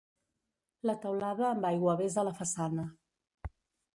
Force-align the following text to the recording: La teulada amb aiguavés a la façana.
La 0.89 0.93
teulada 1.03 1.43
amb 1.49 1.69
aiguavés 1.69 2.17
a 2.21 2.25
la 2.29 2.35
façana. 2.41 2.87